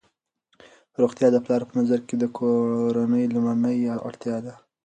[1.01, 3.77] روغتیا د پلار په نظر کې د کورنۍ لومړنۍ
[4.07, 4.53] اړتیا ده.